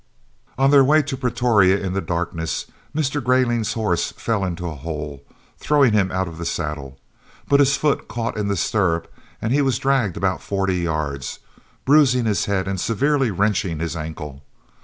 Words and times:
On 0.57 0.71
their 0.71 0.83
way 0.83 1.03
to 1.03 1.15
Pretoria 1.15 1.77
in 1.77 1.93
the 1.93 2.01
darkness, 2.01 2.65
Mr. 2.95 3.21
Greyling's 3.23 3.73
horse 3.73 4.11
fell 4.13 4.43
into 4.43 4.65
a 4.65 4.73
hole, 4.73 5.23
throwing 5.59 5.93
him 5.93 6.11
out 6.11 6.27
of 6.27 6.39
the 6.39 6.43
saddle, 6.45 6.99
but 7.47 7.59
his 7.59 7.75
foot 7.77 8.07
caught 8.07 8.35
in 8.35 8.47
the 8.47 8.57
stirrup 8.57 9.13
and 9.43 9.53
he 9.53 9.61
was 9.61 9.77
dragged 9.77 10.17
about 10.17 10.41
forty 10.41 10.77
yards, 10.77 11.37
bruising 11.85 12.25
his 12.25 12.45
head 12.45 12.67
and 12.67 12.81
severely 12.81 13.29
wrenching 13.29 13.77
his 13.77 13.95
ankle. 13.95 14.43